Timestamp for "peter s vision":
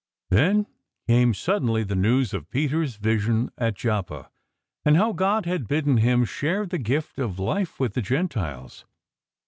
2.49-3.51